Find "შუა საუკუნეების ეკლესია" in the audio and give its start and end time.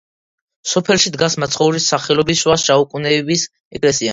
2.45-4.09